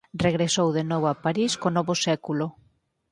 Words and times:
Regresou 0.25 0.67
de 0.77 0.83
novo 0.91 1.05
a 1.09 1.19
París 1.25 1.51
co 1.61 1.69
novo 1.77 1.93
século. 2.07 2.45